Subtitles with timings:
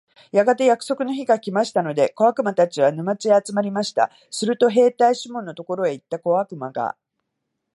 [0.31, 4.09] やがて約束の日が来ましたので、小悪魔たちは、沼地へ集まりました。
[4.31, 6.97] すると兵隊シモンのところへ行った小悪魔が、